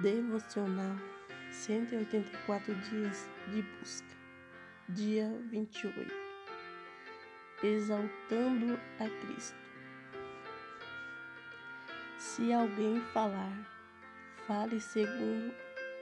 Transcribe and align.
Devocional 0.00 0.96
184 1.50 2.74
dias 2.74 3.28
de 3.48 3.60
busca. 3.60 4.16
Dia 4.88 5.30
28. 5.50 6.10
Exaltando 7.62 8.80
a 8.98 9.08
Cristo. 9.20 9.58
Se 12.16 12.50
alguém 12.50 12.98
falar, 13.12 13.52
fale 14.46 14.80
segundo 14.80 15.52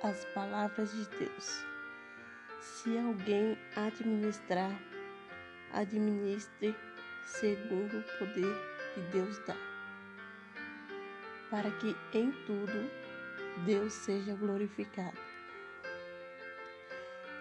as 0.05 0.25
palavras 0.27 0.93
de 0.93 1.05
Deus. 1.19 1.67
Se 2.61 2.97
alguém 2.99 3.59
administrar, 3.75 4.81
administre 5.73 6.73
segundo 7.25 7.99
o 7.99 8.19
poder 8.21 8.55
que 8.95 9.01
Deus 9.11 9.41
dá. 9.41 9.57
Para 11.51 11.69
que 11.73 11.97
em 12.17 12.31
tudo 12.47 13.08
Deus 13.69 13.93
seja 13.93 14.35
glorificado. 14.35 15.19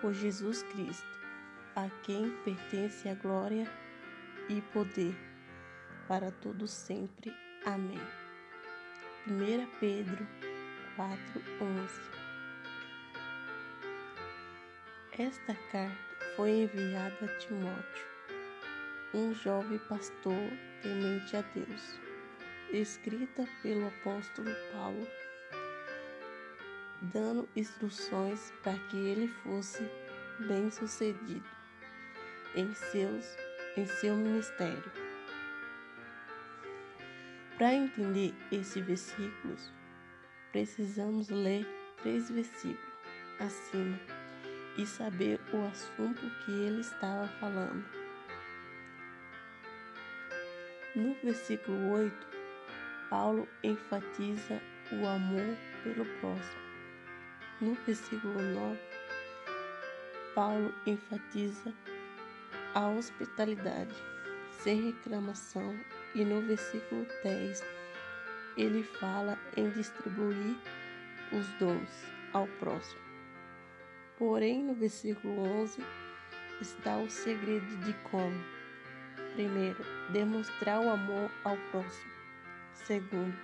Por 0.02 0.14
Jesus 0.14 0.62
Cristo, 0.64 1.20
a 1.74 1.90
quem 2.04 2.30
pertence 2.44 3.08
a 3.08 3.14
glória 3.14 3.66
e 4.50 4.62
poder 4.74 5.16
para 6.06 6.30
todos 6.30 6.70
sempre. 6.70 7.34
Amém. 7.66 8.02
1 9.26 9.80
Pedro 9.80 10.28
4:11 10.98 12.12
Esta 15.18 15.56
carta 15.72 15.98
foi 16.36 16.50
enviada 16.50 17.24
a 17.24 17.38
Timóteo, 17.38 18.06
um 19.14 19.34
jovem 19.34 19.80
pastor 19.88 20.52
temente 20.82 21.38
a 21.38 21.42
Deus, 21.56 21.98
escrita 22.74 23.48
pelo 23.64 23.88
apóstolo 23.88 24.52
Paulo 24.74 25.08
dando 27.02 27.48
instruções 27.56 28.52
para 28.64 28.78
que 28.90 28.98
ele 28.98 29.28
fosse 29.44 29.84
bem-sucedido 30.48 31.46
em, 32.56 32.74
seus, 32.74 33.38
em 33.76 33.86
seu 33.86 34.16
ministério. 34.16 34.92
Para 37.58 37.74
entender 37.74 38.34
esses 38.52 38.86
versículos, 38.86 39.72
precisamos 40.52 41.30
ler 41.30 41.66
três 42.02 42.30
versículos 42.30 42.98
acima 43.40 44.00
e 44.78 44.86
saber 44.86 45.40
o 45.54 45.66
assunto 45.68 46.22
que 46.46 46.52
ele 46.52 46.82
estava 46.82 47.28
falando. 47.40 47.84
No 50.96 51.14
versículo 51.24 51.92
8, 51.94 52.28
Paulo 53.10 53.48
enfatiza 53.64 54.62
o 54.92 55.08
amor 55.08 55.58
pelo 55.84 56.06
próximo. 56.20 56.67
No 57.60 57.74
versículo 57.74 58.40
9, 58.40 58.80
Paulo 60.36 60.72
enfatiza 60.86 61.74
a 62.76 62.88
hospitalidade 62.88 63.96
sem 64.52 64.92
reclamação 64.92 65.76
e 66.14 66.24
no 66.24 66.40
versículo 66.44 67.08
10 67.24 67.64
ele 68.58 68.84
fala 68.84 69.40
em 69.56 69.72
distribuir 69.72 70.56
os 71.32 71.48
dons 71.54 71.90
ao 72.32 72.46
próximo. 72.60 73.02
Porém, 74.20 74.64
no 74.64 74.76
versículo 74.76 75.42
11 75.62 75.84
está 76.62 76.98
o 76.98 77.10
segredo 77.10 77.76
de 77.78 77.94
como: 78.12 78.40
primeiro, 79.34 79.84
demonstrar 80.12 80.80
o 80.80 80.92
amor 80.92 81.32
ao 81.44 81.58
próximo. 81.72 82.12
Segundo, 82.74 83.36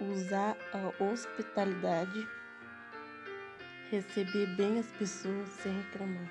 usar 0.00 0.56
a 0.72 1.04
hospitalidade 1.04 2.26
receber 3.90 4.46
bem 4.56 4.78
as 4.78 4.90
pessoas 4.92 5.48
sem 5.48 5.72
reclamar. 5.72 6.28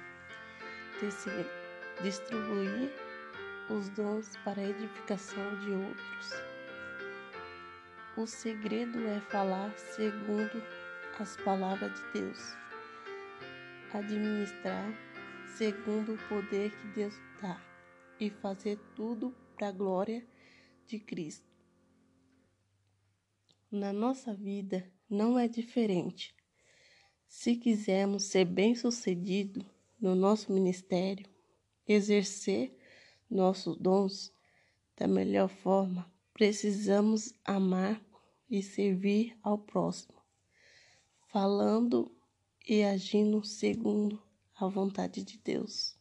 Terceiro, 0.99 1.49
distribuir 2.01 2.91
os 3.69 3.89
dons 3.89 4.35
para 4.43 4.61
a 4.61 4.69
edificação 4.69 5.59
de 5.59 5.71
outros. 5.71 6.31
O 8.15 8.25
segredo 8.25 9.05
é 9.07 9.19
falar 9.21 9.71
segundo 9.77 10.63
as 11.19 11.35
palavras 11.37 11.91
de 11.93 12.21
Deus, 12.21 12.39
administrar 13.91 14.93
segundo 15.57 16.13
o 16.13 16.27
poder 16.29 16.71
que 16.71 16.87
Deus 16.89 17.15
dá 17.41 17.59
e 18.19 18.29
fazer 18.29 18.77
tudo 18.95 19.35
para 19.55 19.69
a 19.69 19.71
glória 19.71 20.25
de 20.85 20.99
Cristo. 20.99 21.47
Na 23.71 23.91
nossa 23.91 24.33
vida 24.33 24.91
não 25.09 25.37
é 25.37 25.47
diferente. 25.47 26.36
Se 27.27 27.55
quisermos 27.55 28.23
ser 28.23 28.45
bem-sucedidos 28.45 29.65
no 29.99 30.15
nosso 30.15 30.51
ministério, 30.51 31.27
exercer 31.87 32.75
nossos 33.29 33.77
dons 33.77 34.33
da 34.95 35.07
melhor 35.07 35.49
forma, 35.49 36.11
precisamos 36.33 37.33
amar 37.43 38.01
e 38.49 38.63
servir 38.63 39.37
ao 39.43 39.57
próximo, 39.57 40.15
falando 41.27 42.11
e 42.67 42.83
agindo 42.83 43.43
segundo 43.43 44.21
a 44.55 44.67
vontade 44.67 45.23
de 45.23 45.37
Deus. 45.37 45.97